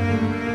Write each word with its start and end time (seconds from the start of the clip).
Amen. 0.00 0.49